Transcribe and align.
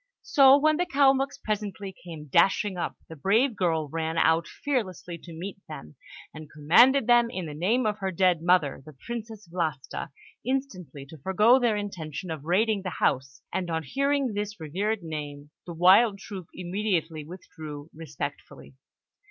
So 0.23 0.57
when 0.57 0.77
the 0.77 0.87
Kalmuks 0.87 1.37
presently 1.37 1.93
came 1.93 2.25
dashing 2.25 2.75
up, 2.75 2.95
the 3.07 3.15
brave 3.15 3.55
girl 3.55 3.87
ran 3.87 4.17
out 4.17 4.47
fearlessly 4.47 5.19
to 5.19 5.31
meet 5.31 5.57
them, 5.69 5.95
and 6.33 6.49
commanded 6.49 7.05
them, 7.05 7.29
in 7.29 7.45
the 7.45 7.53
name 7.53 7.85
of 7.85 7.99
her 7.99 8.09
dead 8.09 8.41
mother, 8.41 8.81
the 8.83 8.97
Princess 9.05 9.47
Vlasta, 9.47 10.09
instantly 10.43 11.05
to 11.05 11.19
forego 11.19 11.59
their 11.59 11.75
intention 11.75 12.31
of 12.31 12.45
raiding 12.45 12.81
the 12.81 12.89
house; 12.99 13.43
and 13.53 13.69
on 13.69 13.83
hearing 13.83 14.33
this 14.33 14.59
revered 14.59 15.03
name, 15.03 15.51
the 15.67 15.73
wild 15.75 16.17
troop 16.17 16.47
immediately 16.51 17.23
withdrew 17.23 17.91
respectfully. 17.93 18.73